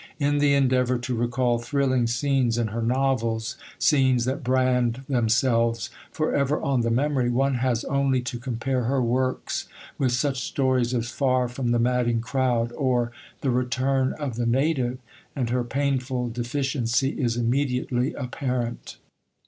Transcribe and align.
In 0.17 0.39
the 0.39 0.55
endeavour 0.55 0.97
to 0.97 1.13
recall 1.13 1.59
thrilling 1.59 2.07
scenes 2.07 2.57
in 2.57 2.69
her 2.69 2.81
novels, 2.81 3.55
scenes 3.77 4.25
that 4.25 4.43
brand 4.43 5.03
themselves 5.07 5.91
for 6.11 6.33
ever 6.33 6.59
on 6.59 6.81
the 6.81 6.89
memory, 6.89 7.29
one 7.29 7.53
has 7.61 7.83
only 7.85 8.19
to 8.21 8.39
compare 8.39 8.85
her 8.85 8.99
works 8.99 9.67
with 9.99 10.11
such 10.11 10.41
stories 10.41 10.95
as 10.95 11.11
Far 11.11 11.47
From 11.47 11.69
the 11.69 11.77
Madding 11.77 12.19
Crowd 12.21 12.71
or 12.71 13.11
The 13.41 13.51
Return 13.51 14.13
of 14.13 14.37
the 14.37 14.47
Native, 14.47 14.97
and 15.35 15.51
her 15.51 15.63
painful 15.63 16.29
deficiency 16.29 17.09
is 17.21 17.37
immediately 17.37 18.15
apparent. 18.15 18.97